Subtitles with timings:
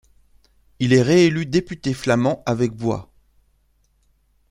[0.79, 3.11] Il est réélu député flamand avec voix.